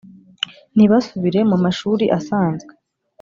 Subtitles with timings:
[0.75, 2.71] ntibasubire mu mashuri asanzwe